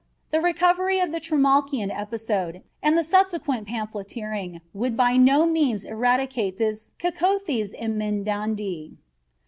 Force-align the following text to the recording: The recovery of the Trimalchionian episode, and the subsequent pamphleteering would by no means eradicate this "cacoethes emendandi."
The 0.31 0.41
recovery 0.41 0.97
of 0.99 1.11
the 1.11 1.19
Trimalchionian 1.19 1.95
episode, 1.95 2.63
and 2.81 2.97
the 2.97 3.03
subsequent 3.03 3.67
pamphleteering 3.67 4.61
would 4.73 4.97
by 4.97 5.15
no 5.15 5.45
means 5.45 5.85
eradicate 5.85 6.57
this 6.57 6.89
"cacoethes 6.97 7.75
emendandi." 7.79 8.93